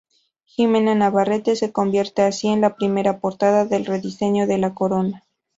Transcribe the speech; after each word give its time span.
Ximena 0.47 0.95
Navarrete, 0.95 1.55
se 1.55 1.71
convierte 1.71 2.23
así 2.23 2.47
en 2.47 2.61
la 2.61 2.75
primera 2.75 3.19
portadora 3.19 3.65
del 3.65 3.85
rediseño 3.85 4.47
de 4.47 4.57
la 4.57 4.73
corona. 4.73 5.23